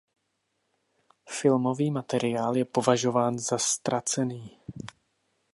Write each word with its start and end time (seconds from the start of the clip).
Filmový 1.29 1.91
materiál 1.91 2.55
je 2.57 2.65
považován 2.65 3.39
za 3.39 3.57
ztracený. 3.57 4.59